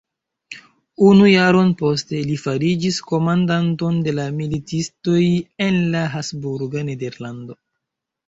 [1.07, 5.21] Unu jaron poste, li fariĝis komandanto de la militistoj
[5.69, 7.59] en la habsburga nederlando.